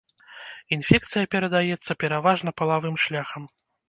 Інфекцыя 0.77 1.25
перадаецца 1.35 1.97
пераважна 2.05 2.53
палавым 2.63 2.97
шляхам. 3.05 3.45